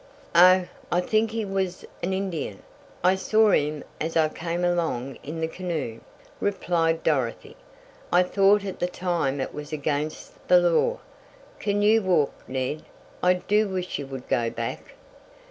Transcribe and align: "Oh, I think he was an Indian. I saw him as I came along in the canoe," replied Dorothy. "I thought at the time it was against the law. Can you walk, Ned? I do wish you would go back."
"Oh, 0.33 0.67
I 0.91 0.99
think 0.99 1.29
he 1.29 1.45
was 1.45 1.85
an 2.01 2.11
Indian. 2.11 2.63
I 3.03 3.13
saw 3.13 3.51
him 3.51 3.83
as 3.99 4.17
I 4.17 4.29
came 4.29 4.65
along 4.65 5.19
in 5.21 5.41
the 5.41 5.47
canoe," 5.47 5.99
replied 6.39 7.03
Dorothy. 7.03 7.55
"I 8.11 8.23
thought 8.23 8.65
at 8.65 8.79
the 8.79 8.87
time 8.87 9.39
it 9.39 9.53
was 9.53 9.71
against 9.71 10.47
the 10.47 10.57
law. 10.59 11.01
Can 11.59 11.83
you 11.83 12.01
walk, 12.01 12.33
Ned? 12.47 12.81
I 13.21 13.35
do 13.35 13.67
wish 13.69 13.99
you 13.99 14.07
would 14.07 14.27
go 14.27 14.49
back." 14.49 14.95